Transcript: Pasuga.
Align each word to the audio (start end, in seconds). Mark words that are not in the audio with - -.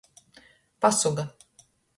Pasuga. 0.81 1.29